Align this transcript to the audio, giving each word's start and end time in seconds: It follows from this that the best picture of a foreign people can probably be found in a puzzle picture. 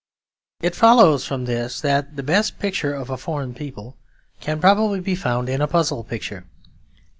It 0.61 0.73
follows 0.75 1.25
from 1.27 1.45
this 1.45 1.79
that 1.81 2.15
the 2.15 2.23
best 2.23 2.57
picture 2.57 2.91
of 2.91 3.11
a 3.11 3.17
foreign 3.17 3.53
people 3.53 3.97
can 4.39 4.59
probably 4.59 4.99
be 4.99 5.13
found 5.13 5.47
in 5.47 5.61
a 5.61 5.67
puzzle 5.67 6.03
picture. 6.03 6.47